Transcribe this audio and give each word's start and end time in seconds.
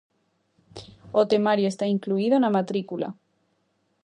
O 1.19 1.21
temario 1.31 1.67
está 1.69 1.85
incluído 1.95 2.35
na 2.39 2.53
matrícula. 2.57 3.07